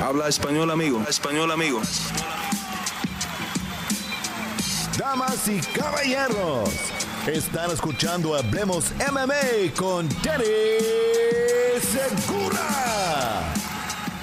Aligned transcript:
Habla 0.00 0.28
español, 0.28 0.70
amigo. 0.70 1.02
español, 1.08 1.50
amigo. 1.50 1.80
Damas 4.96 5.48
y 5.48 5.58
caballeros, 5.76 6.70
están 7.26 7.72
escuchando 7.72 8.36
Hablemos 8.36 8.92
MMA 9.10 9.74
con 9.76 10.08
Danny 10.22 10.44
Segura. 11.80 13.52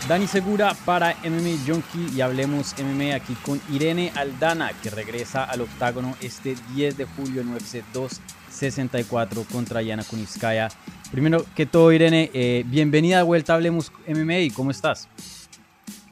Dani 0.08 0.28
Segura 0.28 0.74
para 0.86 1.14
MMA 1.26 1.58
Junkie 1.68 2.16
y 2.16 2.22
Hablemos 2.22 2.74
MMA 2.80 3.14
aquí 3.14 3.36
con 3.44 3.62
Irene 3.70 4.14
Aldana 4.16 4.72
que 4.82 4.90
regresa 4.90 5.44
al 5.44 5.60
octágono 5.60 6.16
este 6.22 6.56
10 6.74 6.96
de 6.96 7.06
julio 7.06 7.42
en 7.42 7.54
UFC 7.54 7.84
264 7.92 9.44
contra 9.52 9.82
Yana 9.82 10.06
Kuniskaya. 10.06 10.70
Primero 11.12 11.46
que 11.54 11.66
todo, 11.66 11.92
Irene, 11.92 12.32
eh, 12.34 12.64
bienvenida 12.66 13.18
de 13.18 13.24
vuelta 13.24 13.54
a 13.54 13.56
Hablemos 13.58 13.92
MMA. 14.08 14.54
¿Cómo 14.56 14.72
estás? 14.72 15.10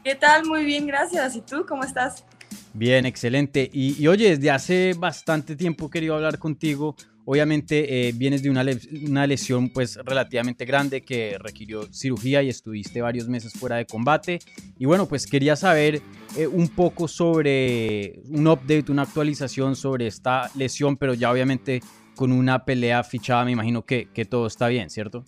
¿Qué 0.03 0.15
tal? 0.15 0.45
Muy 0.45 0.65
bien, 0.65 0.85
gracias. 0.85 1.35
¿Y 1.37 1.41
tú 1.41 1.65
cómo 1.65 1.85
estás? 1.85 2.25
Bien, 2.73 3.05
excelente. 3.05 3.69
Y, 3.71 4.05
oye, 4.07 4.31
desde 4.31 4.51
hace 4.51 4.93
bastante 4.97 5.55
tiempo 5.55 5.85
he 5.87 5.89
querido 5.89 6.15
hablar 6.15 6.39
contigo. 6.39 6.97
Obviamente 7.23 8.09
eh, 8.09 8.11
vienes 8.11 8.43
de 8.43 8.49
una, 8.49 8.65
una, 9.07 9.25
lesión 9.25 9.69
pues 9.69 9.95
relativamente 9.95 10.65
grande 10.65 11.03
que 11.03 11.37
requirió 11.39 11.83
cirugía 11.93 12.43
y 12.43 12.49
estuviste 12.49 13.01
varios 13.01 13.29
meses 13.29 13.53
fuera 13.53 13.77
de 13.77 13.85
combate. 13.85 14.39
Y 14.77 14.85
bueno, 14.85 15.07
pues 15.07 15.25
quería 15.25 15.55
saber 15.55 16.01
eh, 16.35 16.47
un 16.47 16.67
poco 16.67 17.07
sobre 17.07 18.19
un 18.27 18.45
update, 18.45 18.91
una 18.91 19.03
actualización 19.03 19.77
sobre 19.77 20.07
esta 20.07 20.51
lesión, 20.55 20.97
pero 20.97 21.13
ya 21.13 21.31
obviamente 21.31 21.81
con 22.15 22.33
una 22.33 22.65
pelea 22.65 23.05
fichada 23.05 23.45
me 23.45 23.51
imagino 23.51 23.85
que, 23.85 24.09
que 24.13 24.25
todo 24.25 24.47
está 24.47 24.67
bien, 24.67 24.89
¿cierto? 24.89 25.23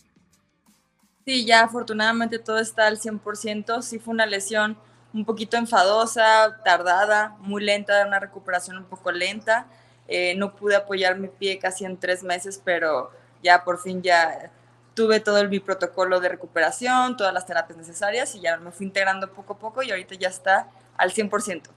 Sí, 1.25 1.43
ya 1.45 1.63
afortunadamente 1.63 2.37
todo 2.39 2.59
está 2.59 2.85
al 2.87 2.97
100%. 2.99 3.81
Sí 3.81 3.97
fue 3.99 4.13
una 4.13 4.25
lesión 4.27 4.77
un 5.13 5.25
poquito 5.25 5.57
enfadosa, 5.57 6.61
tardada, 6.63 7.35
muy 7.39 7.63
lenta, 7.63 8.05
una 8.05 8.19
recuperación 8.19 8.77
un 8.77 8.85
poco 8.85 9.11
lenta. 9.11 9.65
Eh, 10.07 10.35
no 10.35 10.55
pude 10.55 10.75
apoyar 10.75 11.17
mi 11.17 11.27
pie 11.27 11.57
casi 11.57 11.83
en 11.85 11.97
tres 11.97 12.21
meses, 12.23 12.61
pero 12.63 13.11
ya 13.41 13.63
por 13.63 13.79
fin 13.79 14.03
ya 14.03 14.51
tuve 14.93 15.19
todo 15.19 15.39
el, 15.39 15.49
mi 15.49 15.59
protocolo 15.59 16.19
de 16.19 16.29
recuperación, 16.29 17.17
todas 17.17 17.33
las 17.33 17.45
terapias 17.47 17.77
necesarias 17.77 18.35
y 18.35 18.41
ya 18.41 18.57
me 18.57 18.71
fui 18.71 18.85
integrando 18.85 19.31
poco 19.33 19.53
a 19.53 19.59
poco 19.59 19.81
y 19.83 19.89
ahorita 19.91 20.15
ya 20.15 20.29
está 20.29 20.69
al 20.95 21.11
100%. 21.11 21.71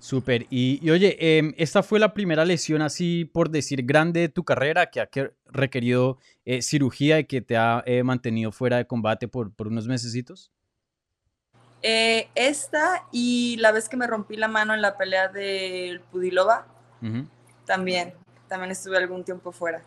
Súper. 0.00 0.46
Y, 0.48 0.88
oye, 0.90 1.16
em, 1.20 1.52
esta 1.58 1.82
fue 1.82 2.00
la 2.00 2.14
primera 2.14 2.46
lesión 2.46 2.80
así, 2.80 3.26
por 3.26 3.50
decir, 3.50 3.84
grande 3.84 4.20
de 4.20 4.28
tu 4.30 4.44
carrera 4.44 4.90
que 4.90 5.00
ha 5.00 5.08
requerido 5.46 6.16
eh, 6.46 6.62
cirugía 6.62 7.18
y 7.18 7.24
que 7.26 7.42
te 7.42 7.58
ha 7.58 7.82
eh, 7.84 8.02
mantenido 8.02 8.50
fuera 8.50 8.78
de 8.78 8.86
combate 8.86 9.28
por, 9.28 9.52
por 9.52 9.68
unos 9.68 9.86
mesecitos. 9.86 10.50
Eh, 11.82 12.30
esta 12.34 13.06
y 13.12 13.56
la 13.58 13.72
vez 13.72 13.90
que 13.90 13.98
me 13.98 14.06
rompí 14.06 14.36
la 14.36 14.48
mano 14.48 14.72
en 14.72 14.80
la 14.80 14.96
pelea 14.96 15.28
del 15.28 16.00
Pudilova, 16.00 16.66
también, 17.66 18.14
también 18.48 18.70
estuve 18.70 18.96
algún 18.96 19.22
tiempo 19.22 19.52
fuera. 19.52 19.82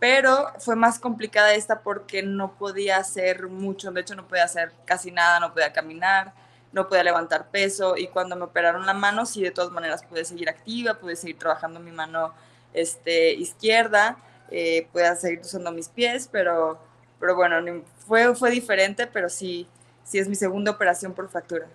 Pero 0.00 0.52
fue 0.58 0.74
más 0.74 0.98
complicada 0.98 1.54
esta 1.54 1.82
porque 1.82 2.22
no 2.22 2.54
podía 2.54 2.96
hacer 2.96 3.48
mucho, 3.48 3.90
de 3.92 4.00
hecho 4.00 4.14
no 4.14 4.26
podía 4.26 4.44
hacer 4.44 4.72
casi 4.86 5.10
nada, 5.10 5.38
no 5.38 5.52
podía 5.52 5.72
caminar 5.72 6.32
no 6.72 6.88
podía 6.88 7.02
levantar 7.02 7.50
peso 7.50 7.96
y 7.96 8.08
cuando 8.08 8.36
me 8.36 8.44
operaron 8.44 8.86
la 8.86 8.94
mano 8.94 9.24
sí 9.26 9.42
de 9.42 9.50
todas 9.50 9.70
maneras 9.70 10.04
pude 10.04 10.24
seguir 10.24 10.48
activa, 10.48 10.94
pude 10.94 11.16
seguir 11.16 11.38
trabajando 11.38 11.80
mi 11.80 11.90
mano 11.90 12.34
este, 12.72 13.32
izquierda, 13.34 14.18
eh, 14.50 14.86
pude 14.92 15.14
seguir 15.16 15.40
usando 15.40 15.72
mis 15.72 15.88
pies, 15.88 16.28
pero, 16.30 16.78
pero 17.18 17.34
bueno, 17.36 17.82
fue, 18.06 18.34
fue 18.34 18.50
diferente, 18.50 19.06
pero 19.06 19.28
sí, 19.28 19.66
sí 20.04 20.18
es 20.18 20.28
mi 20.28 20.34
segunda 20.34 20.70
operación 20.70 21.14
por 21.14 21.28
fractura. 21.28 21.68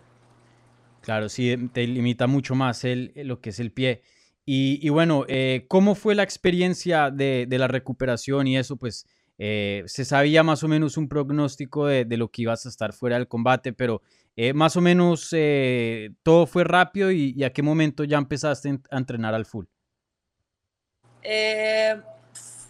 Claro, 1.01 1.27
sí, 1.27 1.69
te 1.73 1.85
limita 1.85 2.27
mucho 2.27 2.55
más 2.55 2.83
el, 2.85 3.11
lo 3.15 3.41
que 3.41 3.49
es 3.49 3.59
el 3.59 3.71
pie. 3.71 4.01
Y, 4.45 4.89
bueno, 4.89 5.23
eh, 5.29 5.65
¿cómo 5.69 5.95
fue 5.95 6.15
la 6.15 6.23
experiencia 6.23 7.09
de, 7.11 7.45
de, 7.47 7.57
la 7.57 7.69
recuperación 7.69 8.45
y 8.45 8.57
eso? 8.57 8.75
Pues 8.75 9.07
eh, 9.37 9.83
se 9.87 10.05
sabía 10.05 10.43
más 10.43 10.63
o 10.63 10.67
menos 10.67 10.97
un 10.97 11.07
pronóstico 11.07 11.87
de, 11.87 12.05
de, 12.05 12.17
lo 12.17 12.29
que 12.29 12.43
ibas 12.43 12.65
a 12.65 12.69
estar 12.69 12.93
fuera 12.93 13.17
del 13.17 13.27
combate, 13.27 13.73
pero 13.73 14.01
eh, 14.35 14.53
más 14.53 14.75
o 14.75 14.81
menos 14.81 15.29
eh, 15.31 16.11
todo 16.23 16.47
fue 16.47 16.63
rápido 16.63 17.11
y, 17.11 17.43
a 17.43 17.53
qué 17.53 17.61
momento 17.61 18.03
ya 18.03 18.17
empezaste 18.17 18.79
a 18.89 18.97
entrenar 18.97 19.35
al 19.35 19.45
full. 19.45 19.65
Eh, 21.21 22.01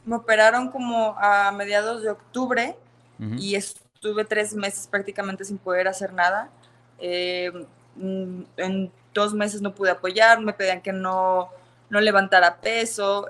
me 0.05 0.15
operaron 0.17 0.69
como 0.69 1.15
a 1.17 1.51
mediados 1.51 2.03
de 2.03 2.09
octubre 2.09 2.75
y 3.37 3.55
estuve 3.55 4.25
tres 4.25 4.53
meses 4.53 4.85
prácticamente 4.87 5.45
sin 5.45 5.57
poder 5.57 5.87
hacer 5.87 6.11
nada. 6.11 6.49
Mm, 7.95 8.41
en 8.57 8.91
dos 9.13 9.33
meses 9.33 9.61
no 9.61 9.73
pude 9.73 9.91
apoyar, 9.91 10.41
me 10.41 10.51
pedían 10.51 10.81
que 10.81 10.91
no, 10.91 11.49
no 11.89 12.01
levantara 12.01 12.57
peso. 12.57 13.27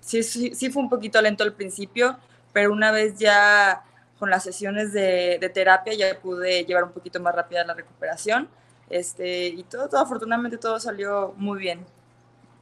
sí, 0.00 0.22
sí, 0.24 0.52
sí 0.56 0.70
fue 0.70 0.82
un 0.82 0.88
poquito 0.88 1.22
lento 1.22 1.44
al 1.44 1.52
principio, 1.52 2.18
pero 2.58 2.72
una 2.72 2.90
vez 2.90 3.16
ya 3.16 3.84
con 4.18 4.30
las 4.30 4.42
sesiones 4.42 4.92
de, 4.92 5.38
terapia 5.54 5.94
ya 5.94 6.20
pude 6.20 6.64
llevar 6.64 6.82
un 6.82 6.90
poquito 6.90 7.20
más 7.20 7.32
rápida 7.32 7.64
la 7.64 7.72
recuperación. 7.72 8.48
Este, 8.90 9.46
y 9.46 9.62
todo, 9.62 9.88
todo, 9.88 10.00
afortunadamente 10.00 10.58
todo 10.58 10.80
salió 10.80 11.34
muy 11.36 11.60
bien. 11.60 11.86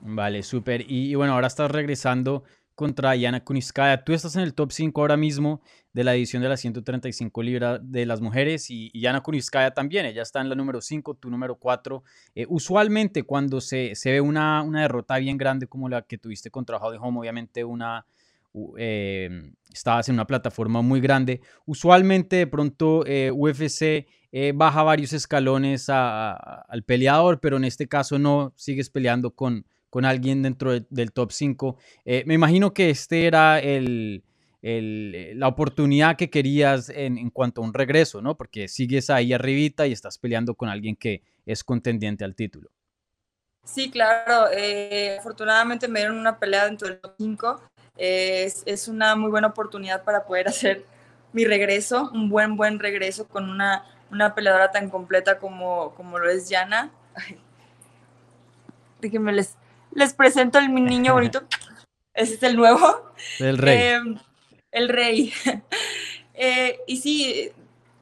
Vale, 0.03 0.43
súper. 0.43 0.85
Y, 0.87 1.15
bueno, 1.15 1.33
ahora 1.33 1.47
estás 1.47 1.71
regresando 1.71 2.45
contra 2.75 3.17
Yana 3.17 3.43
Kuniskaya. 3.43 4.05
Tú 4.05 4.13
estás 4.13 4.37
en 4.37 4.43
el 4.43 4.53
top 4.53 4.71
5 4.71 5.01
ahora 5.01 5.17
mismo 5.17 5.63
de 5.95 6.05
la 6.05 6.15
edición 6.15 6.43
de 6.43 6.51
las 6.51 6.61
135 6.61 7.43
libras 7.43 7.81
de 7.83 8.05
las 8.05 8.21
mujeres 8.21 8.69
y, 8.69 8.93
Yana 9.01 9.23
Kuniskaya 9.23 9.71
también. 9.71 10.05
Ella 10.05 10.21
está 10.21 10.43
en 10.43 10.51
la 10.51 10.55
número 10.57 10.83
5, 10.83 11.15
tú 11.15 11.31
número 11.31 11.57
4. 11.57 12.05
Eh, 12.35 12.45
usualmente 12.51 13.23
cuando 13.23 13.63
se, 13.63 13.95
se 13.95 14.13
ve 14.13 14.21
una, 14.21 14.61
una, 14.61 14.83
derrota 14.83 15.17
bien 15.17 15.39
grande 15.39 15.67
como 15.67 15.89
la 15.89 16.03
que 16.03 16.19
tuviste 16.19 16.51
contra 16.51 16.77
Holly 16.77 16.99
Home, 17.01 17.19
obviamente 17.19 17.65
una, 17.65 18.05
eh, 18.79 19.53
estabas 19.73 20.09
en 20.09 20.15
una 20.15 20.27
plataforma 20.27 20.83
muy 20.83 21.01
grande. 21.01 21.41
Usualmente 21.67 22.37
de 22.37 22.47
pronto 22.47 23.05
eh, 23.07 23.31
UFC 23.31 24.07
eh, 24.33 24.53
baja 24.55 24.83
varios 24.83 25.13
escalones 25.13 25.89
al 25.89 26.83
peleador, 26.85 27.41
pero 27.41 27.57
en 27.57 27.65
este 27.65 27.89
caso 27.89 28.19
no, 28.19 28.53
sigues 28.57 28.91
peleando 28.91 29.35
con, 29.35 29.67
con 29.91 30.05
alguien 30.05 30.43
dentro 30.43 30.79
del 30.81 31.13
top 31.13 31.33
5. 31.33 31.77
me 32.25 32.35
imagino 32.35 32.73
que 32.73 32.91
este 32.91 33.27
era 33.27 33.61
el, 33.61 34.25
la 34.63 35.49
oportunidad 35.49 36.17
que 36.17 36.29
querías 36.29 36.89
en, 36.89 37.19
en, 37.19 37.31
cuanto 37.31 37.63
a 37.63 37.65
un 37.65 37.73
regreso, 37.73 38.21
¿no? 38.21 38.37
Porque 38.37 38.69
sigues 38.69 39.11
ahí 39.11 39.33
arribita 39.33 39.87
y 39.87 39.93
estás 39.93 40.19
peleando 40.19 40.55
con 40.55 40.69
alguien 40.69 40.97
que 40.97 41.23
es 41.47 41.63
contendiente 41.65 42.25
al 42.25 42.35
título. 42.35 42.71
Sí, 43.65 43.91
claro. 43.91 44.49
afortunadamente 45.19 45.89
me 45.89 46.01
dieron 46.01 46.19
una 46.19 46.39
pelea 46.39 46.67
dentro 46.67 46.89
del 46.89 47.01
top 47.01 47.15
5 47.19 47.61
es, 47.97 48.63
es, 48.67 48.89
una 48.89 49.17
muy 49.17 49.31
buena 49.31 49.49
oportunidad 49.49 50.05
para 50.05 50.25
poder 50.25 50.49
hacer 50.49 50.85
mi 51.33 51.45
regreso, 51.45 52.11
un 52.13 52.29
buen, 52.29 52.57
buen 52.57 52.79
regreso 52.79 53.29
con 53.29 53.51
una, 53.51 53.85
una 54.11 54.35
peleadora 54.35 54.71
tan 54.71 54.91
completa 54.91 55.39
como, 55.39 55.95
como 55.95 56.19
lo 56.19 56.31
es 56.31 56.49
Yana. 56.49 56.91
Déjenme 59.01 59.33
les, 59.33 59.57
les 59.93 60.15
presento 60.15 60.59
el 60.59 60.71
mi 60.71 60.81
niño 60.81 61.13
bonito. 61.13 61.43
Ese 62.15 62.35
es 62.35 62.43
el 62.43 62.57
nuevo. 62.57 63.13
El 63.39 63.59
rey. 63.59 63.83
Em, 63.83 64.19
el 64.73 64.89
rey. 64.89 65.33
Eh, 66.39 66.81
y 66.87 66.99
sí, 66.99 67.51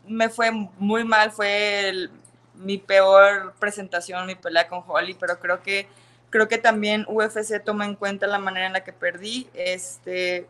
me 0.09 0.29
fue 0.29 0.51
muy 0.51 1.05
mal, 1.05 1.31
fue 1.31 2.09
mi 2.55 2.79
peor 2.79 3.55
presentación, 3.61 4.27
mi 4.27 4.35
pelea 4.35 4.67
con 4.67 4.83
Holly, 4.85 5.15
pero 5.15 5.39
creo 5.39 5.63
que 5.63 5.87
Creo 6.35 6.49
que 6.49 6.59
también 6.59 7.07
UFC 7.07 7.63
toma 7.65 7.85
en 7.85 7.95
cuenta 7.95 8.27
la 8.27 8.41
manera 8.41 8.67
en 8.67 8.73
la 8.73 8.83
que 8.83 8.93
perdí. 8.93 9.47
Este, 9.55 10.49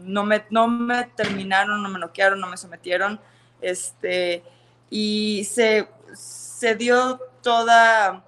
no, 0.00 0.24
me, 0.24 0.44
no 0.50 0.66
me 0.66 1.04
terminaron, 1.04 1.84
no 1.84 1.88
me 1.88 2.00
noquearon, 2.00 2.40
no 2.40 2.48
me 2.48 2.56
sometieron. 2.56 3.20
Este, 3.60 4.42
y 4.90 5.44
se, 5.48 5.86
se 6.14 6.74
dio 6.74 7.20
toda, 7.44 8.24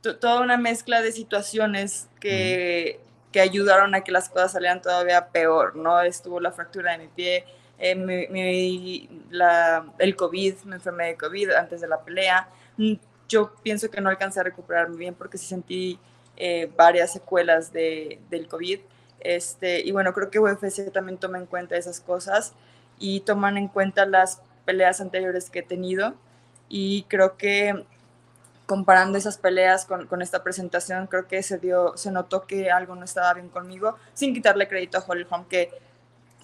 toda 0.00 0.42
una 0.42 0.56
mezcla 0.56 1.02
de 1.02 1.10
situaciones 1.10 2.08
que, 2.20 3.00
que, 3.32 3.40
ayudaron 3.40 3.96
a 3.96 4.04
que 4.04 4.12
las 4.12 4.28
cosas 4.28 4.52
salieran 4.52 4.80
todavía 4.80 5.26
peor, 5.30 5.74
¿no? 5.74 6.00
Estuvo 6.02 6.38
la 6.38 6.52
fractura 6.52 6.92
de 6.92 6.98
mi 6.98 7.08
pie, 7.08 7.44
eh, 7.80 9.08
la, 9.30 9.92
el 9.98 10.14
COVID, 10.14 10.54
me 10.66 10.76
enfermé 10.76 11.06
de 11.08 11.16
COVID 11.16 11.50
antes 11.50 11.80
de 11.80 11.88
la 11.88 12.00
pelea 12.00 12.48
yo 13.30 13.54
pienso 13.62 13.90
que 13.90 14.00
no 14.00 14.10
alcancé 14.10 14.40
a 14.40 14.42
recuperarme 14.42 14.96
bien 14.96 15.14
porque 15.14 15.38
sí 15.38 15.46
sentí 15.46 15.98
eh, 16.36 16.70
varias 16.76 17.12
secuelas 17.12 17.72
de, 17.72 18.20
del 18.28 18.48
COVID. 18.48 18.80
Este, 19.20 19.80
y 19.80 19.92
bueno, 19.92 20.12
creo 20.12 20.30
que 20.30 20.40
UFC 20.40 20.90
también 20.92 21.16
toma 21.16 21.38
en 21.38 21.46
cuenta 21.46 21.76
esas 21.76 22.00
cosas 22.00 22.54
y 22.98 23.20
toman 23.20 23.56
en 23.56 23.68
cuenta 23.68 24.04
las 24.04 24.42
peleas 24.64 25.00
anteriores 25.00 25.48
que 25.48 25.60
he 25.60 25.62
tenido. 25.62 26.14
Y 26.68 27.04
creo 27.04 27.36
que 27.36 27.84
comparando 28.66 29.16
esas 29.18 29.38
peleas 29.38 29.84
con, 29.84 30.06
con, 30.06 30.22
esta 30.22 30.42
presentación, 30.42 31.06
creo 31.06 31.26
que 31.26 31.42
se, 31.42 31.58
dio, 31.58 31.96
se 31.96 32.10
notó 32.12 32.46
que 32.46 32.70
algo 32.70 32.94
no 32.94 33.04
estaba 33.04 33.34
bien 33.34 33.48
conmigo, 33.48 33.96
sin 34.14 34.32
quitarle 34.32 34.68
crédito 34.68 34.98
a 34.98 35.04
Holly 35.06 35.26
Holm, 35.28 35.44
que 35.46 35.70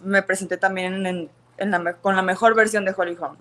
me 0.02 0.22
presenté 0.22 0.56
también 0.56 1.06
en, 1.06 1.30
en 1.56 1.70
la, 1.70 1.94
con 1.94 2.16
la 2.16 2.22
mejor 2.22 2.54
versión 2.54 2.84
de 2.84 2.94
Holly 2.96 3.16
Holm. 3.18 3.36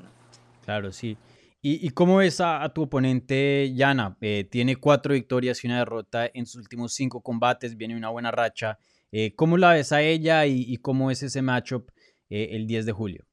Claro, 0.63 0.91
sí. 0.91 1.17
¿Y, 1.67 1.89
cómo 1.89 2.17
ves 2.17 2.41
a, 2.41 2.71
tu 2.75 2.83
oponente, 2.83 3.73
Yana? 3.73 4.15
Eh, 4.21 4.47
tiene 4.51 4.75
cuatro 4.75 5.15
victorias 5.15 5.63
y 5.63 5.67
una 5.67 5.79
derrota 5.79 6.29
en 6.31 6.45
sus 6.45 6.61
últimos 6.61 6.93
cinco 6.93 7.21
combates, 7.23 7.75
viene 7.75 7.97
una 7.97 8.09
buena 8.09 8.29
racha. 8.29 8.77
Eh, 9.11 9.33
¿Cómo 9.35 9.57
la 9.57 9.73
ves 9.73 9.91
a 9.91 10.01
ella 10.01 10.45
y, 10.45 10.77
cómo 10.77 11.09
es 11.09 11.23
ese 11.23 11.41
matchup 11.41 11.89
eh, 12.29 12.49
el 12.51 12.67
10 12.67 12.85
de 12.85 12.91
julio? 12.91 13.25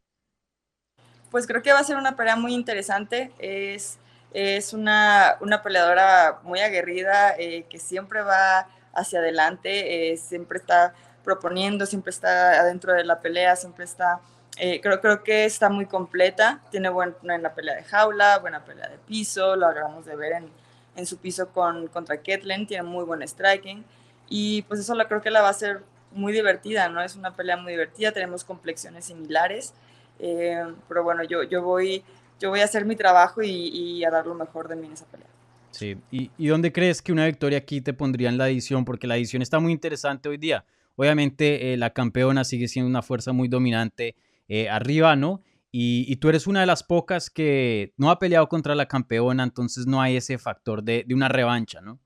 Pues 1.31 1.47
creo 1.47 1.61
que 1.61 1.75
va 1.75 1.81
a 1.81 1.85
ser 1.85 1.99
una 1.99 2.17
pelea 2.17 2.37
muy 2.37 2.55
interesante. 2.55 3.33
Es, 3.39 3.99
es 4.33 4.73
una, 4.73 5.37
una 5.43 5.63
peleadora 5.63 6.41
muy 6.43 6.61
aguerrida 6.61 7.37
que 7.37 7.79
siempre 7.79 8.23
va 8.23 8.67
hacia 8.95 9.19
adelante, 9.19 10.17
siempre 10.17 10.57
está 10.57 10.95
proponiendo, 11.23 11.85
siempre 11.85 12.09
está 12.09 12.63
adentro 12.63 12.95
de 12.95 13.05
la 13.05 13.21
pelea, 13.21 13.57
siempre 13.57 13.85
está 13.85 14.23
eh, 14.59 14.81
creo, 14.81 15.01
creo 15.01 15.23
que 15.23 15.45
está 15.45 15.71
muy 15.71 15.87
completa, 15.87 16.61
tiene 16.71 16.91
buena 16.91 17.15
en 17.23 17.43
la 17.43 17.55
pelea 17.55 17.75
de 17.75 17.85
jaula, 17.85 18.39
buena 18.39 18.65
pelea 18.65 18.89
de 18.89 18.99
piso, 18.99 19.57
lo 19.57 19.67
acabamos 19.67 20.05
de 20.05 20.15
ver 20.15 20.33
en, 20.33 20.49
en 20.97 21.07
su 21.07 21.17
piso 21.17 21.49
con, 21.49 21.89
contra 21.89 22.21
Ketlen, 22.21 22.67
tiene 22.67 22.83
muy 22.83 23.05
buen 23.05 23.27
striking 23.27 23.85
y 24.29 24.63
pues 24.63 24.81
eso 24.81 24.95
la, 24.95 25.09
creo 25.09 25.23
que 25.23 25.31
la 25.31 25.41
va 25.41 25.49
a 25.49 25.55
ser 25.55 25.83
muy 26.13 26.33
divertida, 26.33 26.89
¿no? 26.89 27.03
Es 27.03 27.17
una 27.17 27.35
pelea 27.35 27.57
muy 27.57 27.73
divertida, 27.73 28.13
tenemos 28.13 28.45
complexiones 28.45 29.07
similares, 29.07 29.73
eh, 30.19 30.63
pero 30.89 31.03
bueno, 31.03 31.25
yo, 31.25 31.43
yo, 31.43 31.63
voy, 31.63 32.05
yo 32.39 32.51
voy 32.51 32.61
a 32.61 32.65
hacer 32.65 32.85
mi 32.85 32.95
trabajo 32.95 33.43
y, 33.43 33.51
y, 33.51 34.05
a 34.05 34.11
dar 34.11 34.27
lo 34.27 34.35
mejor 34.35 34.69
de 34.69 34.77
mí 34.77 34.87
en 34.87 34.93
esa 34.93 35.07
pelea. 35.07 35.27
Sí, 35.71 35.97
¿Y, 36.11 36.31
¿y 36.37 36.47
dónde 36.49 36.71
crees 36.71 37.01
que 37.01 37.13
una 37.13 37.25
victoria 37.25 37.59
aquí 37.59 37.81
te 37.81 37.95
pondría 37.95 38.29
en 38.29 38.37
la 38.37 38.49
edición? 38.51 38.85
Porque 38.85 39.07
la 39.07 39.17
edición 39.17 39.41
está 39.41 39.59
muy 39.59 39.73
interesante 39.73 40.29
hoy 40.29 40.37
día. 40.37 40.67
Obviamente 40.97 41.73
eh, 41.73 41.77
la 41.79 41.91
campeona 41.91 42.45
sigue 42.45 42.69
siendo 42.69 42.91
una 42.91 43.01
fuerza 43.01 43.33
muy 43.33 43.49
dominante 43.49 44.15
eh, 44.49 44.69
arriba, 44.69 45.17
¿no? 45.17 45.43
Y, 45.75 46.17
tú 46.17 46.29
eres 46.29 46.47
una 46.47 46.61
de 46.61 46.67
las 46.67 46.83
pocas 46.83 47.31
que 47.31 47.95
no 47.97 48.11
ha 48.11 48.19
peleado 48.19 48.47
contra 48.49 48.75
la 48.75 48.87
campeona, 48.87 49.43
entonces 49.43 49.87
no 49.87 50.03
hay 50.03 50.19
ese 50.19 50.37
factor 50.37 50.83
de, 50.83 51.07
una 51.15 51.29
revancha, 51.29 51.81
¿no? 51.81 51.99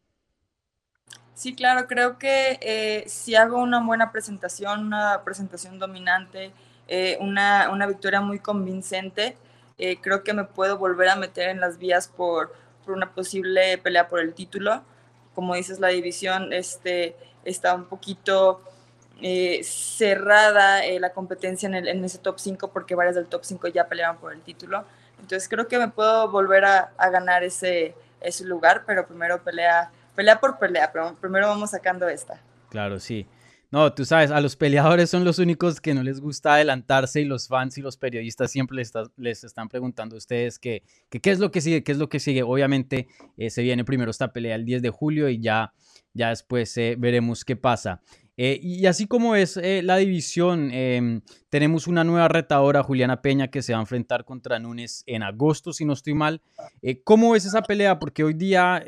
Sí, 1.34 1.54
claro, 1.54 1.88
creo 1.88 2.16
que 2.16 2.60
eh, 2.62 3.04
si 3.08 3.34
hago 3.34 3.60
una 3.60 3.84
buena 3.84 4.12
presentación, 4.12 4.86
una 4.86 5.22
presentación 5.24 5.80
dominante, 5.80 6.52
eh, 6.86 7.18
una, 7.20 7.86
victoria 7.88 8.20
muy 8.20 8.38
convincente, 8.38 9.36
creo 10.00 10.22
que 10.22 10.32
me 10.32 10.44
puedo 10.44 10.78
volver 10.78 11.08
a 11.08 11.16
meter 11.16 11.48
en 11.48 11.60
las 11.60 11.78
vías 11.78 12.06
por, 12.06 12.54
una 12.86 13.12
posible 13.12 13.78
pelea 13.78 14.08
por 14.08 14.20
el 14.20 14.32
título. 14.32 14.84
Como 15.34 15.56
dices, 15.56 15.80
la 15.80 15.88
división 15.88 16.52
este, 16.52 17.16
está 17.44 17.74
un 17.74 17.86
poquito 17.86 18.62
eh, 19.22 19.60
cerrada 19.64 20.84
eh, 20.84 21.00
la 21.00 21.12
competencia 21.12 21.66
en, 21.66 21.74
el, 21.74 21.88
en, 21.88 22.04
ese 22.04 22.18
top 22.18 22.38
5 22.38 22.70
porque 22.70 22.94
varias 22.94 23.14
del 23.14 23.26
top 23.26 23.44
5 23.44 23.68
ya 23.68 23.88
peleaban 23.88 24.18
por 24.18 24.32
el 24.32 24.42
título. 24.42 24.84
Entonces 25.20 25.48
creo 25.48 25.66
que 25.66 25.78
me 25.78 25.88
puedo 25.88 26.30
volver 26.30 26.64
a, 26.66 26.92
ganar 27.10 27.42
ese, 27.42 27.94
ese 28.20 28.44
lugar, 28.44 28.84
pero 28.86 29.06
primero 29.06 29.42
pelea, 29.42 29.90
pelea 30.14 30.38
por 30.38 30.58
pelea, 30.58 30.90
pero 30.92 31.14
primero 31.14 31.48
vamos 31.48 31.70
sacando 31.70 32.06
esta. 32.08 32.40
Claro, 32.68 33.00
sí. 33.00 33.26
No, 33.70 33.92
tú 33.92 34.04
sabes, 34.04 34.30
a 34.30 34.40
los 34.40 34.54
peleadores 34.54 35.10
son 35.10 35.24
los 35.24 35.38
únicos 35.38 35.80
que 35.80 35.92
no 35.92 36.02
les 36.02 36.20
gusta 36.20 36.54
adelantarse 36.54 37.20
y 37.20 37.24
los 37.24 37.48
fans 37.48 37.76
y 37.78 37.82
los 37.82 37.96
periodistas 37.96 38.50
siempre 38.50 38.76
les, 38.76 38.92
les 39.16 39.42
están 39.42 39.68
preguntando 39.68 40.14
a 40.14 40.18
ustedes 40.18 40.58
que, 40.58 40.84
qué 41.10 41.30
es 41.30 41.40
lo 41.40 41.50
que 41.50 41.60
sigue, 41.60 41.82
qué 41.82 41.92
es 41.92 41.98
lo 41.98 42.08
que 42.08 42.20
sigue. 42.20 42.42
Obviamente 42.42 43.08
eh, 43.36 43.50
se 43.50 43.62
viene 43.62 43.84
primero 43.84 44.10
esta 44.10 44.32
pelea 44.32 44.54
el 44.54 44.64
10 44.64 44.82
de 44.82 44.90
julio 44.90 45.28
y 45.28 45.40
ya, 45.40 45.72
ya 46.14 46.28
después 46.28 46.74
veremos 46.98 47.44
qué 47.44 47.56
pasa. 47.56 48.02
Eh, 48.38 48.60
y 48.62 48.84
así 48.84 49.06
como 49.06 49.34
es 49.34 49.56
eh, 49.56 49.82
la 49.82 49.96
división, 49.96 50.70
em, 50.70 51.22
tenemos 51.48 51.86
una 51.86 52.04
nueva 52.04 52.28
retadora, 52.28 52.82
Juliana 52.82 53.22
Peña, 53.22 53.48
que 53.48 53.62
se 53.62 53.72
va 53.72 53.78
a 53.78 53.82
enfrentar 53.82 54.24
contra 54.26 54.58
Núñez 54.58 55.04
en 55.06 55.22
agosto, 55.22 55.72
si 55.72 55.86
no 55.86 55.94
estoy 55.94 56.12
mal. 56.12 56.42
Eh, 56.82 57.02
¿Cómo 57.02 57.34
es 57.34 57.46
esa 57.46 57.62
pelea? 57.62 57.98
Porque 57.98 58.24
hoy 58.24 58.34
día, 58.34 58.84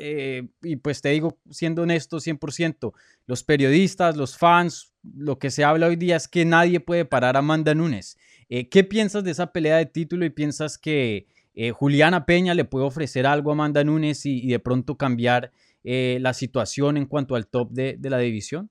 y 0.61 0.75
pues 0.77 1.01
te 1.01 1.09
digo, 1.09 1.39
siendo 1.49 1.81
honesto, 1.81 2.19
100%, 2.19 2.93
los 3.25 3.43
periodistas, 3.43 4.15
los 4.15 4.37
fans, 4.37 4.93
lo 5.03 5.39
que 5.39 5.49
se 5.49 5.63
habla 5.63 5.87
hoy 5.87 5.95
día 5.95 6.15
es 6.15 6.27
que 6.27 6.45
nadie 6.45 6.79
puede 6.79 7.05
parar 7.05 7.35
a 7.35 7.39
Amanda 7.39 7.73
Núñez. 7.73 8.17
¿Qué 8.47 8.83
piensas 8.83 9.23
de 9.23 9.31
esa 9.31 9.51
pelea 9.51 9.77
de 9.77 9.85
título 9.85 10.25
y 10.25 10.29
piensas 10.29 10.77
que 10.77 11.27
Juliana 11.73 12.25
Peña 12.25 12.53
le 12.53 12.65
puede 12.65 12.85
ofrecer 12.85 13.25
algo 13.25 13.51
a 13.51 13.53
Amanda 13.53 13.83
Núñez 13.83 14.25
y, 14.25 14.47
de 14.47 14.59
pronto 14.59 14.97
cambiar 14.97 15.51
la 15.83 16.33
situación 16.33 16.97
en 16.97 17.05
cuanto 17.05 17.35
al 17.35 17.47
top 17.47 17.71
de 17.71 18.09
la 18.09 18.17
división? 18.19 18.69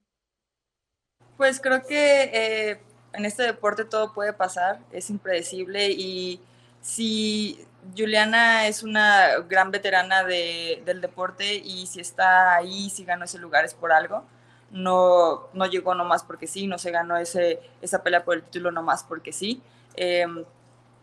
Pues 1.38 1.60
creo 1.60 1.86
que 1.86 2.24
eh, 2.24 2.80
en 3.12 3.24
este 3.24 3.44
deporte 3.44 3.84
todo 3.84 4.12
puede 4.12 4.32
pasar, 4.32 4.80
es 4.90 5.08
impredecible 5.08 5.88
y 5.88 6.40
si 6.80 7.64
Juliana 7.96 8.66
es 8.66 8.82
una 8.82 9.38
gran 9.48 9.70
veterana 9.70 10.24
del 10.24 11.00
deporte 11.00 11.54
y 11.54 11.86
si 11.86 12.00
está 12.00 12.56
ahí, 12.56 12.90
si 12.90 13.04
ganó 13.04 13.24
ese 13.24 13.38
lugar 13.38 13.64
es 13.64 13.72
por 13.72 13.92
algo. 13.92 14.24
No, 14.72 15.48
no 15.52 15.66
llegó 15.66 15.94
nomás 15.94 16.24
porque 16.24 16.48
sí, 16.48 16.66
no 16.66 16.76
se 16.76 16.90
ganó 16.90 17.16
ese, 17.16 17.60
esa 17.82 18.02
pelea 18.02 18.24
por 18.24 18.34
el 18.34 18.42
título 18.42 18.72
nomás 18.72 19.04
porque 19.04 19.32
sí. 19.32 19.62
Em, 19.94 20.44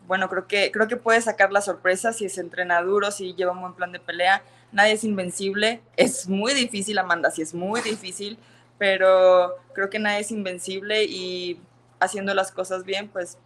bueno, 0.06 0.28
creo 0.28 0.48
que, 0.48 0.70
creo 0.70 0.90
que 0.90 0.98
puede 0.98 1.22
sacar 1.22 1.54
la 1.54 1.62
sorpresa 1.62 2.12
si 2.12 2.26
es 2.26 2.38
entrena 2.38 2.82
duro, 2.82 3.10
si 3.10 3.36
lleva 3.36 3.54
un 3.54 3.62
buen 3.62 3.74
plan 3.74 3.94
de 3.94 4.02
pelea. 4.02 4.44
Nadie 4.74 4.92
es 4.94 5.06
invencible. 5.06 5.82
Es 5.96 6.28
muy 6.28 6.54
difícil, 6.54 6.98
Amanda, 6.98 7.32
sí 7.32 7.42
es 7.42 7.54
muy 7.54 7.80
difícil 7.80 8.38
pero 8.78 9.56
creo 9.74 9.90
que 9.90 10.00
nadie 10.00 10.20
es 10.20 10.32
invencible 10.32 11.06
y 11.06 11.60
haciendo 12.00 12.34
las 12.34 12.52
cosas 12.52 12.84
bien, 12.84 13.08
pues 13.08 13.38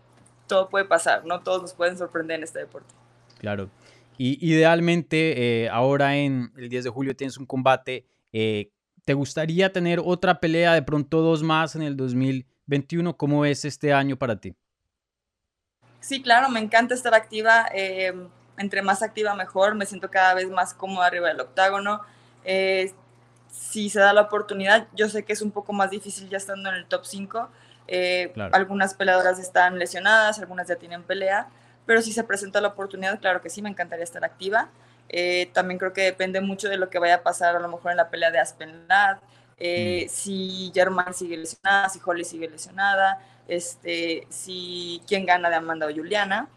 todo 0.48 0.70
puede 0.70 0.86
pasar, 0.86 1.26
no 1.26 1.42
todos 1.42 1.62
nos 1.62 1.74
pueden 1.74 1.98
sorprender 1.98 2.38
en 2.38 2.44
este 2.44 2.60
deporte. 2.60 2.94
Claro. 3.38 3.70
Y 4.18 4.38
idealmente, 4.46 5.64
eh, 5.64 5.70
ahora 5.70 6.18
en 6.18 6.52
el 6.58 6.68
10 6.68 6.84
de 6.84 6.90
julio 6.90 7.16
tienes 7.16 7.38
un 7.38 7.46
combate. 7.46 8.06
Eh, 8.34 8.70
¿Te 9.06 9.14
gustaría 9.14 9.72
tener 9.72 10.02
otra 10.04 10.42
pelea, 10.42 10.74
de 10.74 10.82
pronto 10.82 11.22
dos 11.22 11.42
más 11.42 11.76
en 11.76 11.84
el 11.84 11.96
2021? 11.96 13.16
¿Cómo 13.16 13.46
es 13.46 13.64
este 13.64 13.94
año 13.94 14.18
para 14.18 14.42
ti? 14.42 14.56
Sí, 16.02 16.22
claro, 16.22 16.50
me 16.50 16.60
encanta 16.60 16.96
estar 16.96 17.14
activa. 17.14 17.68
Eh, 17.74 18.14
entre 18.58 18.82
más 18.82 19.02
activa, 19.02 19.36
mejor. 19.36 19.76
Me 19.76 19.86
siento 19.86 20.12
cada 20.12 20.34
vez 20.34 20.50
más 20.50 20.74
cómoda 20.74 21.08
arriba 21.08 21.30
del 21.30 21.40
octágono 21.40 22.02
si 23.52 23.90
se 23.90 24.00
da 24.00 24.14
la 24.14 24.22
oportunidad, 24.22 24.88
yo 24.94 25.10
sé 25.10 25.24
que 25.24 25.34
es 25.34 25.42
un 25.42 25.52
poco 25.52 25.74
más 25.74 25.90
difícil 25.90 26.30
ya 26.30 26.38
estando 26.38 26.70
en 26.70 26.76
el 26.76 26.86
top 26.86 27.06
5. 27.06 27.50
Eh, 27.88 28.34
algunas 28.52 28.94
peleadoras 28.94 29.40
están 29.40 29.80
lesionadas, 29.80 30.40
algunas 30.40 30.68
ya 30.68 30.76
tienen 30.76 31.04
pelea, 31.04 31.48
pero 31.86 32.02
si 32.02 32.12
se 32.12 32.24
presenta 32.24 32.62
la 32.62 32.70
oportunidad, 32.70 33.20
claro 33.20 33.42
que 33.42 33.50
sí, 33.50 33.62
me 33.62 33.70
encantaría 33.70 34.04
estar 34.04 34.24
activa. 34.24 34.70
Eh, 35.10 35.50
también 35.54 35.80
creo 35.80 35.92
que 35.92 36.02
depende 36.02 36.40
mucho 36.40 36.70
de 36.70 36.78
lo 36.78 36.90
que 36.90 37.00
vaya 37.00 37.16
a 37.16 37.24
pasar 37.24 37.56
a 37.56 37.60
lo 37.60 37.68
mejor 37.68 37.92
en 37.92 37.98
la 37.98 38.10
pelea 38.10 38.30
de 38.30 38.40
Aspen 38.40 38.86
eh, 39.58 40.06
mm. 40.06 40.10
si 40.10 40.72
Germán 40.74 41.14
sigue 41.14 41.36
lesionada, 41.36 41.90
si 41.90 42.00
Holly 42.06 42.24
sigue 42.24 42.48
lesionada, 42.48 43.20
este, 43.48 44.28
si 44.30 45.02
quién 45.08 45.26
gana 45.26 45.50
de 45.50 45.56
Amanda 45.56 45.88
o 45.88 45.94
Juliana. 45.94 46.48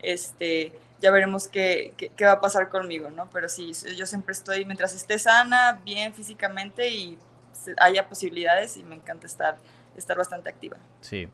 Este, 0.00 0.72
ya 1.02 1.10
veremos 1.10 1.48
qué, 1.48 1.92
qué, 1.96 2.24
va 2.24 2.32
a 2.32 2.40
pasar 2.40 2.68
conmigo, 2.68 3.10
¿no? 3.10 3.28
Pero 3.30 3.48
sí, 3.48 3.72
yo 3.96 4.06
siempre 4.06 4.32
estoy, 4.32 4.64
mientras 4.64 4.94
esté 4.94 5.18
sana, 5.18 5.80
bien 5.84 6.14
físicamente 6.14 6.88
y 6.88 7.18
haya 7.78 8.08
posibilidades 8.08 8.76
y 8.76 8.84
me 8.84 8.94
encanta 8.94 9.26
estar, 9.26 9.58
estar 9.96 10.16
bastante 10.16 10.48
activa. 10.48 10.78
Sí. 11.00 11.28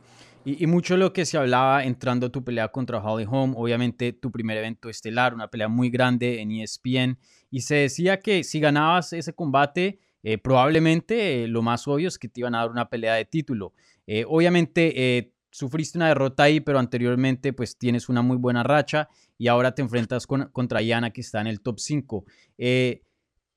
Y, 0.44 0.66
mucho 0.66 0.96
lo 0.96 1.12
que 1.12 1.26
se 1.26 1.36
hablaba 1.36 1.84
entrando 1.84 2.28
a 2.28 2.30
tu 2.30 2.42
pelea 2.42 2.68
contra 2.68 2.98
Holly 2.98 3.26
Holm, 3.30 3.54
obviamente 3.56 4.14
tu 4.14 4.32
primer 4.32 4.56
evento 4.56 4.88
estelar, 4.88 5.34
una 5.34 5.48
pelea 5.48 5.68
muy 5.68 5.90
grande 5.90 6.40
en 6.40 6.50
ESPN, 6.52 7.18
y 7.50 7.60
se 7.60 7.74
decía 7.74 8.20
que 8.20 8.44
si 8.44 8.58
ganabas 8.58 9.12
ese 9.12 9.34
combate, 9.34 9.98
eh, 10.22 10.38
probablemente 10.38 11.44
eh, 11.44 11.48
lo 11.48 11.60
más 11.60 11.86
obvio 11.86 12.08
es 12.08 12.18
que 12.18 12.28
te 12.28 12.40
iban 12.40 12.54
a 12.54 12.60
dar 12.60 12.70
una 12.70 12.88
pelea 12.88 13.14
de 13.14 13.26
título. 13.26 13.74
Eh, 14.06 14.24
obviamente 14.26 15.34
sufriste 15.58 15.98
una 15.98 16.08
derrota 16.08 16.44
ahí, 16.44 16.60
pero 16.60 16.78
anteriormente 16.78 17.52
pues 17.52 17.76
tienes 17.76 18.08
una 18.08 18.22
muy 18.22 18.36
buena 18.36 18.62
racha 18.62 19.08
y 19.36 19.48
ahora 19.48 19.74
te 19.74 19.82
enfrentas 19.82 20.26
con, 20.26 20.50
contra 20.50 20.80
Yana 20.80 21.10
que 21.10 21.20
está 21.20 21.40
en 21.40 21.48
el 21.48 21.60
top 21.60 21.80
5. 21.80 22.24
Eh, 22.58 23.02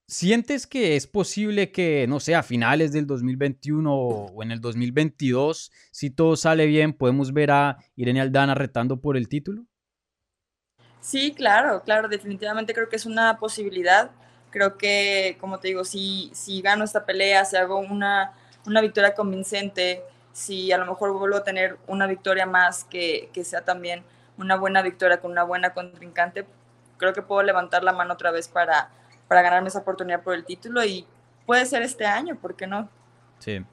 ¿Sientes 0.08 0.66
que 0.66 0.96
es 0.96 1.06
posible 1.06 1.72
que, 1.72 2.06
no 2.08 2.20
sé, 2.20 2.34
a 2.34 2.44
finales 2.44 2.92
del 2.92 3.06
2021 3.06 3.94
o 3.94 4.44
en 4.44 4.52
el 4.52 4.60
2022, 4.60 5.72
si 5.92 6.10
todo 6.10 6.36
sale 6.36 6.66
bien, 6.66 6.92
podemos 6.92 7.32
ver 7.32 7.52
a 7.52 7.78
Irene 7.96 8.20
Aldana 8.20 8.56
retando 8.56 9.00
por 9.00 9.16
el 9.16 9.30
título? 9.30 9.66
Sí, 11.00 11.34
claro, 11.34 11.84
claro, 11.84 12.10
definitivamente 12.10 12.74
creo 12.74 12.90
que 12.90 12.96
es 12.96 13.06
una 13.06 13.38
posibilidad. 13.38 14.12
Creo 14.50 14.78
que, 14.78 15.38
como 15.40 15.60
te 15.60 15.70
digo, 15.70 15.86
si, 15.86 16.30
si 16.34 16.62
gano 16.62 16.84
esta 16.84 17.06
pelea, 17.06 17.46
si 17.46 17.56
hago 17.56 17.80
una, 17.80 18.34
una 18.66 18.82
victoria 18.82 19.14
convincente, 19.14 20.02
si 20.34 20.72
a 20.72 20.78
lo 20.78 20.86
mejor 20.86 21.12
vuelvo 21.14 21.38
a 21.38 21.44
tener 21.44 21.78
una 21.88 22.08
victoria 22.08 22.46
más 22.46 22.84
que, 22.86 23.30
que 23.34 23.44
sea 23.44 23.62
también 23.62 24.04
una 24.38 24.56
buena 24.56 24.82
victoria 24.82 25.20
con 25.20 25.32
una 25.32 25.44
buena 25.44 25.74
contrincante, 25.74 26.46
creo 26.98 27.14
que 27.14 27.22
puedo 27.22 27.44
levantar 27.44 27.84
la 27.84 27.94
mano 27.94 28.14
otra 28.14 28.32
vez 28.32 28.48
para, 28.48 28.90
para 29.28 29.42
ganarme 29.42 29.70
esa 29.70 29.80
oportunidad 29.80 30.22
por 30.24 30.34
el 30.34 30.46
título 30.46 30.84
y 30.84 31.06
puede 31.46 31.66
ser 31.66 31.82
este 31.82 32.06
año, 32.06 32.36
¿por 32.36 32.56
qué 32.56 32.68
no? 32.68 32.90
Sí. 33.40 33.66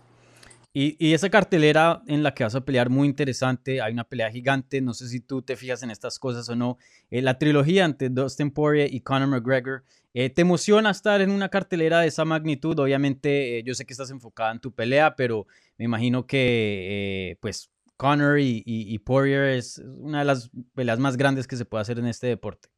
Y, 0.75 0.96
y, 1.04 1.14
esa 1.14 1.30
cartelera 1.30 2.02
en 2.06 2.22
la 2.22 2.34
que 2.34 2.44
vas 2.44 2.54
a 2.54 2.64
pelear 2.64 2.90
muy 2.90 3.08
interesante, 3.08 3.80
hay 3.80 3.92
una 3.92 4.04
pelea 4.04 4.30
gigante, 4.30 4.80
no 4.80 4.92
sé 4.92 5.08
si 5.08 5.18
tú 5.20 5.42
te 5.42 5.56
fijas 5.56 5.82
en 5.82 5.90
estas 5.90 6.18
cosas 6.18 6.48
o 6.50 6.54
no, 6.54 6.78
eh, 7.10 7.22
la 7.22 7.38
trilogía 7.38 7.84
ante 7.87 8.10
Dustin 8.10 8.50
Poirier 8.50 8.92
y 8.92 9.00
Conor 9.00 9.28
McGregor, 9.28 9.82
eh, 10.14 10.30
¿te 10.30 10.42
emociona 10.42 10.90
estar 10.90 11.20
en 11.20 11.30
una 11.30 11.48
cartelera 11.48 12.00
de 12.00 12.08
esa 12.08 12.25
magnitud? 12.25 12.78
Obviamente 12.78 13.58
eh, 13.58 13.62
yo 13.62 13.75
sé 13.75 13.84
que 13.84 13.92
estás 13.92 14.10
enfocada 14.10 14.50
en 14.52 14.58
tu 14.58 14.72
pelea, 14.72 15.14
pero 15.14 15.46
me 15.76 15.84
imagino 15.84 16.26
que 16.26 17.30
eh, 17.30 17.37
pues 17.40 17.70
Conor 17.96 18.40
y, 18.40 18.62
y, 18.66 18.92
y, 18.92 18.98
Poirier 18.98 19.44
es 19.44 19.78
una 19.78 20.20
de 20.20 20.25
las 20.25 20.50
peleas 20.75 20.98
más 20.98 21.16
grandes 21.16 21.46
que 21.46 21.56
se 21.56 21.64
puede 21.64 21.82
hacer 21.82 21.98
en 21.98 22.06
este 22.06 22.26
deporte. 22.26 22.68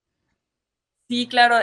Sí, 1.09 1.27
claro, 1.29 1.57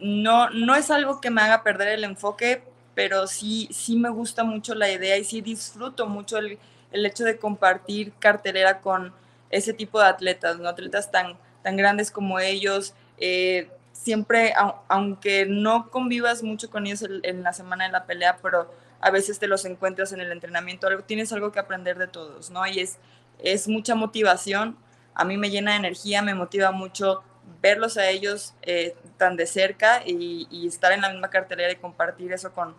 no, 0.00 0.50
no 0.50 0.74
es 0.74 0.90
algo 0.90 1.20
que 1.20 1.30
me 1.30 1.40
haga 1.40 1.62
perder 1.62 1.88
el 1.88 2.04
enfoque, 2.04 2.62
pero 2.98 3.28
sí, 3.28 3.68
sí 3.70 3.94
me 3.94 4.08
gusta 4.08 4.42
mucho 4.42 4.74
la 4.74 4.90
idea 4.90 5.16
y 5.16 5.22
sí 5.22 5.40
disfruto 5.40 6.08
mucho 6.08 6.36
el, 6.36 6.58
el 6.90 7.06
hecho 7.06 7.22
de 7.22 7.38
compartir 7.38 8.12
cartelera 8.18 8.80
con 8.80 9.12
ese 9.50 9.72
tipo 9.72 10.00
de 10.00 10.06
atletas, 10.06 10.58
¿no? 10.58 10.68
Atletas 10.68 11.08
tan, 11.12 11.38
tan 11.62 11.76
grandes 11.76 12.10
como 12.10 12.40
ellos. 12.40 12.94
Eh, 13.18 13.70
siempre, 13.92 14.52
aunque 14.88 15.46
no 15.46 15.90
convivas 15.90 16.42
mucho 16.42 16.70
con 16.70 16.88
ellos 16.88 17.04
en 17.22 17.44
la 17.44 17.52
semana 17.52 17.84
de 17.84 17.92
la 17.92 18.04
pelea, 18.04 18.36
pero 18.42 18.68
a 19.00 19.12
veces 19.12 19.38
te 19.38 19.46
los 19.46 19.64
encuentras 19.64 20.12
en 20.12 20.18
el 20.20 20.32
entrenamiento, 20.32 20.88
tienes 21.06 21.32
algo 21.32 21.52
que 21.52 21.60
aprender 21.60 21.98
de 21.98 22.08
todos, 22.08 22.50
¿no? 22.50 22.66
Y 22.66 22.80
es, 22.80 22.98
es 23.38 23.68
mucha 23.68 23.94
motivación, 23.94 24.76
a 25.14 25.24
mí 25.24 25.36
me 25.36 25.50
llena 25.50 25.70
de 25.70 25.76
energía, 25.76 26.20
me 26.20 26.34
motiva 26.34 26.72
mucho 26.72 27.22
verlos 27.62 27.96
a 27.96 28.08
ellos 28.08 28.54
eh, 28.62 28.96
tan 29.18 29.36
de 29.36 29.46
cerca 29.46 30.02
y, 30.04 30.48
y, 30.50 30.66
estar 30.66 30.90
en 30.90 31.00
la 31.00 31.10
misma 31.10 31.30
cartelera 31.30 31.72
y 31.72 31.76
compartir 31.76 32.32
eso 32.32 32.52
con, 32.52 32.74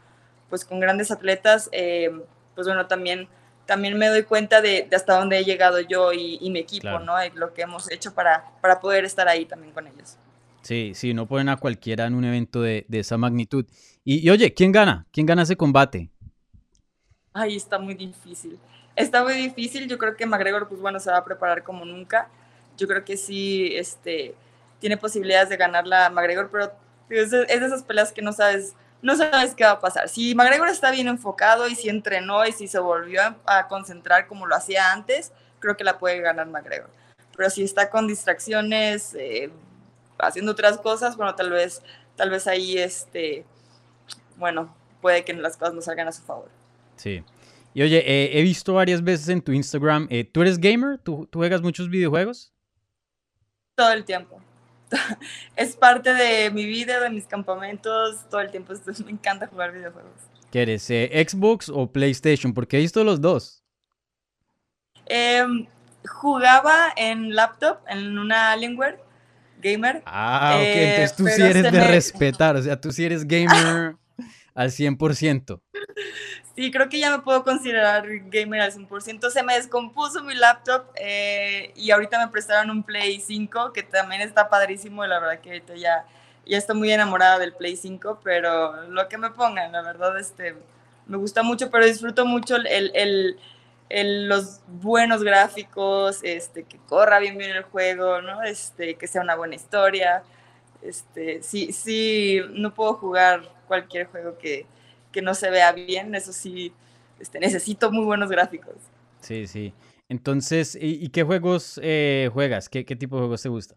pues 0.49 0.65
con 0.65 0.79
grandes 0.79 1.11
atletas, 1.11 1.69
eh, 1.71 2.11
pues 2.55 2.67
bueno, 2.67 2.87
también, 2.87 3.27
también 3.65 3.97
me 3.97 4.07
doy 4.07 4.23
cuenta 4.23 4.61
de, 4.61 4.87
de 4.89 4.95
hasta 4.95 5.17
dónde 5.17 5.37
he 5.37 5.43
llegado 5.43 5.79
yo 5.79 6.11
y, 6.13 6.37
y 6.41 6.49
mi 6.49 6.59
equipo, 6.59 6.81
claro. 6.81 6.99
¿no? 6.99 7.23
Y 7.23 7.29
lo 7.31 7.53
que 7.53 7.61
hemos 7.61 7.91
hecho 7.91 8.13
para, 8.13 8.51
para 8.61 8.79
poder 8.79 9.05
estar 9.05 9.27
ahí 9.27 9.45
también 9.45 9.73
con 9.73 9.87
ellos. 9.87 10.17
Sí, 10.61 10.91
sí, 10.93 11.13
no 11.13 11.25
ponen 11.25 11.49
a 11.49 11.57
cualquiera 11.57 12.05
en 12.05 12.15
un 12.15 12.25
evento 12.25 12.61
de, 12.61 12.85
de 12.89 12.99
esa 12.99 13.17
magnitud. 13.17 13.65
Y, 14.03 14.25
y, 14.25 14.29
oye, 14.29 14.53
¿quién 14.53 14.71
gana? 14.71 15.07
¿Quién 15.11 15.25
gana 15.25 15.43
ese 15.43 15.55
combate? 15.55 16.09
Ay, 17.31 17.55
está 17.55 17.79
muy 17.79 17.93
difícil. 17.93 18.59
Está 18.95 19.23
muy 19.23 19.35
difícil. 19.35 19.87
Yo 19.87 19.97
creo 19.97 20.17
que 20.17 20.25
McGregor, 20.25 20.67
pues 20.67 20.81
bueno, 20.81 20.99
se 20.99 21.11
va 21.11 21.17
a 21.17 21.23
preparar 21.23 21.63
como 21.63 21.85
nunca. 21.85 22.27
Yo 22.77 22.87
creo 22.87 23.05
que 23.05 23.15
sí, 23.15 23.71
este, 23.75 24.35
tiene 24.79 24.97
posibilidades 24.97 25.49
de 25.49 25.57
ganar 25.57 25.87
la 25.87 26.09
McGregor, 26.09 26.49
pero 26.49 26.73
es 27.09 27.31
de, 27.31 27.43
es 27.43 27.59
de 27.59 27.65
esas 27.65 27.83
peleas 27.83 28.11
que 28.11 28.21
no 28.21 28.33
sabes 28.33 28.73
no 29.01 29.15
sabes 29.15 29.55
qué 29.55 29.63
va 29.63 29.71
a 29.71 29.79
pasar. 29.79 30.09
Si 30.09 30.35
McGregor 30.35 30.67
está 30.69 30.91
bien 30.91 31.07
enfocado 31.07 31.67
y 31.67 31.75
si 31.75 31.89
entrenó 31.89 32.45
y 32.45 32.51
si 32.51 32.67
se 32.67 32.79
volvió 32.79 33.21
a, 33.21 33.37
a, 33.45 33.67
concentrar 33.67 34.27
como 34.27 34.45
lo 34.45 34.55
hacía 34.55 34.91
antes, 34.91 35.31
creo 35.59 35.77
que 35.77 35.83
la 35.83 35.97
puede 35.97 36.19
ganar 36.21 36.47
McGregor. 36.47 36.89
Pero 37.35 37.49
si 37.49 37.63
está 37.63 37.89
con 37.89 38.07
distracciones, 38.07 39.15
eh, 39.15 39.49
haciendo 40.17 40.51
otras 40.51 40.77
cosas, 40.77 41.15
bueno, 41.15 41.35
tal 41.35 41.49
vez, 41.49 41.81
tal 42.15 42.29
vez 42.29 42.47
ahí, 42.47 42.77
este, 42.77 43.45
bueno, 44.35 44.75
puede 45.01 45.23
que 45.23 45.33
las 45.33 45.55
cosas 45.55 45.73
no 45.73 45.81
salgan 45.81 46.09
a 46.09 46.11
su 46.11 46.21
favor. 46.23 46.49
Sí. 46.97 47.23
Y 47.73 47.83
oye, 47.83 47.99
eh, 47.99 48.37
he 48.37 48.41
visto 48.41 48.73
varias 48.73 49.03
veces 49.03 49.29
en 49.29 49.41
tu 49.41 49.53
Instagram, 49.53 50.07
eh, 50.09 50.25
¿tú 50.25 50.41
eres 50.41 50.59
gamer? 50.59 50.97
¿Tú, 50.97 51.27
¿Tú 51.27 51.39
juegas 51.39 51.61
muchos 51.61 51.89
videojuegos? 51.89 52.51
Todo 53.75 53.93
el 53.93 54.03
tiempo 54.03 54.41
es 55.55 55.75
parte 55.75 56.13
de 56.13 56.51
mi 56.51 56.65
vida, 56.65 56.99
de 56.99 57.09
mis 57.09 57.25
campamentos, 57.25 58.27
todo 58.29 58.41
el 58.41 58.51
tiempo. 58.51 58.73
Me 59.05 59.11
encanta 59.11 59.47
jugar 59.47 59.71
videojuegos. 59.71 60.11
¿Qué 60.51 60.63
eres? 60.63 60.89
Eh, 60.89 61.25
¿Xbox 61.27 61.69
o 61.69 61.91
PlayStation? 61.91 62.53
Porque 62.53 62.77
he 62.77 62.81
visto 62.81 63.03
los 63.03 63.21
dos. 63.21 63.63
Eh, 65.05 65.43
jugaba 66.05 66.93
en 66.95 67.35
laptop, 67.35 67.79
en 67.87 68.17
una 68.17 68.51
Alienware 68.51 68.99
gamer. 69.61 70.01
Ah, 70.05 70.53
ok. 70.55 70.61
Eh, 70.61 70.89
Entonces 70.89 71.15
tú 71.15 71.27
sí 71.27 71.41
eres 71.41 71.63
de 71.63 71.71
me... 71.71 71.87
respetar. 71.87 72.55
O 72.55 72.61
sea, 72.61 72.79
tú 72.79 72.91
sí 72.91 73.05
eres 73.05 73.27
gamer 73.27 73.95
al 74.55 74.69
100%. 74.69 75.61
Sí, 76.59 76.71
creo 76.71 76.89
que 76.89 76.99
ya 76.99 77.09
me 77.09 77.23
puedo 77.23 77.45
considerar 77.45 78.05
gamer 78.25 78.59
al 78.59 78.73
100%. 78.73 79.29
Se 79.29 79.43
me 79.43 79.55
descompuso 79.55 80.21
mi 80.25 80.35
laptop 80.35 80.87
eh, 80.95 81.71
y 81.73 81.89
ahorita 81.89 82.19
me 82.19 82.29
prestaron 82.29 82.69
un 82.69 82.83
Play 82.83 83.21
5 83.21 83.71
que 83.71 83.81
también 83.81 84.19
está 84.19 84.49
padrísimo. 84.49 85.05
La 85.05 85.21
verdad 85.21 85.39
que 85.39 85.51
ahorita 85.51 85.75
ya, 85.77 86.05
ya 86.45 86.57
estoy 86.57 86.75
muy 86.75 86.91
enamorada 86.91 87.39
del 87.39 87.53
Play 87.53 87.77
5, 87.77 88.19
pero 88.25 88.83
lo 88.89 89.07
que 89.07 89.17
me 89.17 89.29
pongan, 89.29 89.71
la 89.71 89.81
verdad, 89.81 90.19
este, 90.19 90.57
me 91.07 91.15
gusta 91.15 91.43
mucho, 91.43 91.71
pero 91.71 91.85
disfruto 91.85 92.25
mucho 92.25 92.57
el, 92.57 93.37
el, 93.87 94.27
los 94.27 94.59
buenos 94.67 95.23
gráficos, 95.23 96.19
este, 96.23 96.65
que 96.65 96.77
corra 96.89 97.19
bien 97.19 97.37
bien 97.37 97.51
el 97.51 97.63
juego, 97.63 98.21
¿no? 98.21 98.43
este, 98.43 98.95
que 98.95 99.07
sea 99.07 99.21
una 99.21 99.35
buena 99.35 99.55
historia. 99.55 100.23
Este, 100.81 101.41
sí, 101.41 101.71
sí, 101.71 102.41
no 102.49 102.73
puedo 102.73 102.95
jugar 102.95 103.49
cualquier 103.65 104.07
juego 104.07 104.37
que, 104.37 104.65
que 105.11 105.21
no 105.21 105.33
se 105.33 105.49
vea 105.49 105.71
bien, 105.71 106.13
eso 106.15 106.33
sí, 106.33 106.73
este, 107.19 107.39
necesito 107.39 107.91
muy 107.91 108.05
buenos 108.05 108.29
gráficos. 108.29 108.75
Sí, 109.21 109.47
sí. 109.47 109.73
Entonces, 110.07 110.75
¿y, 110.75 111.05
y 111.05 111.09
qué 111.09 111.23
juegos 111.23 111.79
eh, 111.83 112.29
juegas? 112.33 112.69
¿Qué, 112.69 112.85
¿Qué, 112.85 112.95
tipo 112.95 113.15
de 113.17 113.21
juegos 113.21 113.41
te 113.41 113.49
gusta? 113.49 113.75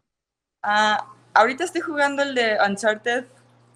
Uh, 0.65 1.03
ahorita 1.35 1.65
estoy 1.65 1.83
jugando 1.83 2.23
el 2.23 2.35
de 2.35 2.57
Uncharted 2.67 3.27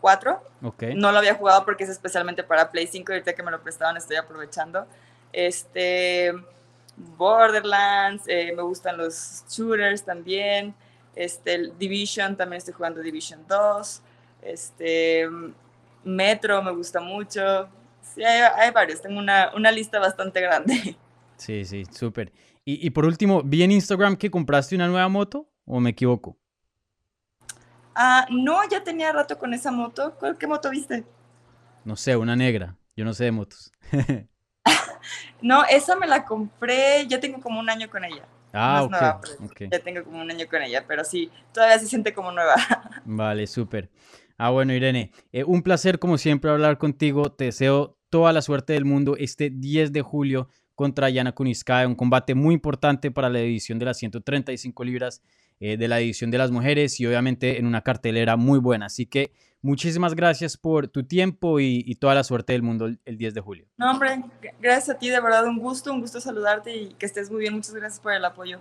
4. 0.01 0.43
Okay. 0.63 0.95
No 0.95 1.13
lo 1.13 1.19
había 1.19 1.35
jugado 1.35 1.65
porque 1.65 1.85
es 1.85 1.91
especialmente 1.91 2.43
para 2.43 2.71
Play 2.71 2.87
5 2.87 3.13
y 3.13 3.15
ahorita 3.15 3.35
que 3.35 3.43
me 3.43 3.51
lo 3.51 3.63
prestaban 3.63 3.97
estoy 3.97 4.17
aprovechando. 4.17 4.87
Este, 5.33 6.33
Borderlands, 6.97 8.25
eh, 8.27 8.53
me 8.57 8.63
gustan 8.63 8.97
los 8.97 9.45
shooters 9.49 10.03
también. 10.03 10.75
Este, 11.15 11.73
Division, 11.79 12.37
también 12.37 12.59
estoy 12.59 12.75
jugando 12.75 13.01
Division 13.01 13.45
2. 13.49 14.03
Este, 14.43 15.29
Metro 16.07 16.63
me 16.63 16.73
gusta 16.73 17.01
mucho. 17.01 17.69
Sí, 18.01 18.23
hay, 18.25 18.41
hay 18.57 18.71
varios, 18.71 19.03
tengo 19.03 19.19
una, 19.19 19.51
una, 19.55 19.71
lista 19.71 19.99
bastante 19.99 20.41
grande. 20.41 20.97
Sí, 21.37 21.67
sí, 21.67 21.85
súper. 21.91 22.33
Y, 22.65 22.87
y, 22.87 22.89
por 22.89 23.05
último, 23.05 23.43
vi 23.43 23.63
en 23.63 23.71
Instagram 23.71 24.17
que 24.17 24.31
compraste 24.31 24.75
una 24.75 24.89
nueva 24.89 25.07
moto, 25.11 25.51
¿o 25.67 25.81
me 25.81 25.91
equivoco? 25.91 26.39
Ah, 27.95 28.27
no, 28.31 28.67
ya 28.71 28.83
tenía 28.83 29.13
rato 29.13 29.39
con 29.39 29.53
esa 29.53 29.71
moto. 29.71 30.17
¿Qué 30.39 30.47
moto 30.47 30.71
viste? 30.71 31.05
No 31.85 31.95
sé, 31.95 32.17
una 32.17 32.37
negra. 32.37 32.75
Yo 32.97 33.05
no 33.05 33.13
sé 33.13 33.25
de 33.25 33.33
motos. 33.33 33.71
no, 35.43 35.65
esa 35.65 35.97
me 35.97 36.07
la 36.07 36.25
compré, 36.25 37.07
ya 37.07 37.21
tengo 37.21 37.41
como 37.41 37.61
un 37.61 37.69
año 37.69 37.89
con 37.91 38.05
ella. 38.05 38.23
Ah, 38.53 38.79
no 38.79 38.85
ok. 38.85 38.91
nueva, 38.91 39.21
okay. 39.51 39.69
Ya 39.71 39.79
tengo 39.81 40.05
como 40.05 40.21
un 40.21 40.31
año 40.31 40.47
con 40.49 40.63
ella, 40.63 40.85
pero 40.87 41.05
sí, 41.05 41.31
todavía 41.53 41.79
se 41.79 41.87
siente 41.87 42.15
como 42.15 42.33
nueva. 42.33 42.55
Vale, 43.05 43.47
súper. 43.47 43.91
Ah, 44.39 44.51
bueno, 44.51 44.75
Irene, 44.75 45.13
eh, 45.33 45.45
un 45.45 45.63
placer 45.63 45.99
como 45.99 46.19
siempre 46.19 46.51
hablar 46.51 46.79
contigo. 46.79 47.33
Te 47.33 47.45
deseo 47.45 47.97
toda 48.11 48.33
la 48.33 48.43
suerte 48.43 48.75
del 48.75 48.85
mundo 48.85 49.17
este 49.17 49.51
10 49.51 49.93
de 49.93 50.03
julio 50.03 50.49
contra 50.75 51.09
Yana 51.09 51.33
Kuniskaya, 51.33 51.89
un 51.89 51.95
combate 51.95 52.35
muy 52.35 52.55
importante 52.55 53.11
para 53.11 53.31
la 53.31 53.41
edición 53.41 53.79
de 53.79 53.87
las 53.87 53.97
135 53.97 54.85
libras 54.85 55.23
eh, 55.59 55.79
de 55.79 55.89
la 55.89 56.01
edición 56.01 56.31
de 56.31 56.37
las 56.37 56.51
mujeres 56.51 57.01
y 57.01 57.07
obviamente 57.07 57.59
en 57.59 57.67
una 57.67 57.81
cartelera 57.81 58.37
muy 58.37 58.59
buena. 58.59 58.87
Así 58.87 59.07
que 59.07 59.33
muchísimas 59.63 60.15
gracias 60.15 60.59
por 60.59 60.89
tu 60.89 61.05
tiempo 61.05 61.59
y, 61.59 61.83
y 61.87 61.95
toda 61.95 62.15
la 62.15 62.25
suerte 62.25 62.53
del 62.53 62.63
mundo 62.63 62.85
el, 62.85 63.01
el 63.07 63.17
10 63.17 63.33
de 63.33 63.41
julio. 63.41 63.67
No, 63.79 63.91
hombre, 63.91 64.23
gracias 64.61 64.97
a 64.97 64.99
ti, 64.99 65.09
de 65.09 65.19
verdad, 65.19 65.47
un 65.47 65.59
gusto, 65.59 65.91
un 65.95 66.03
gusto 66.03 66.21
saludarte 66.21 66.77
y 66.77 66.89
que 66.95 67.07
estés 67.07 67.31
muy 67.31 67.41
bien. 67.41 67.55
Muchas 67.55 67.75
gracias 67.75 68.01
por 68.01 68.13
el 68.13 68.25
apoyo. 68.27 68.61